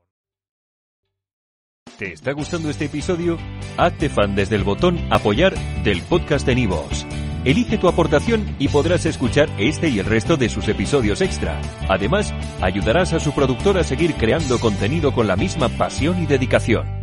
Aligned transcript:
¿Te 1.98 2.12
está 2.12 2.32
gustando 2.32 2.68
este 2.68 2.86
episodio? 2.86 3.38
Hazte 3.78 4.10
fan 4.10 4.34
desde 4.34 4.56
el 4.56 4.64
botón 4.64 4.98
apoyar 5.10 5.54
del 5.84 6.02
podcast 6.02 6.46
de 6.46 6.54
Nivos. 6.54 7.06
Elige 7.46 7.78
tu 7.78 7.88
aportación 7.88 8.56
y 8.58 8.68
podrás 8.68 9.06
escuchar 9.06 9.48
este 9.58 9.88
y 9.88 9.98
el 9.98 10.06
resto 10.06 10.36
de 10.36 10.50
sus 10.50 10.68
episodios 10.68 11.22
extra. 11.22 11.60
Además, 11.88 12.32
ayudarás 12.60 13.14
a 13.14 13.20
su 13.20 13.32
productor 13.32 13.78
a 13.78 13.84
seguir 13.84 14.14
creando 14.14 14.60
contenido 14.60 15.12
con 15.14 15.26
la 15.26 15.36
misma 15.36 15.70
pasión 15.70 16.22
y 16.22 16.26
dedicación. 16.26 17.01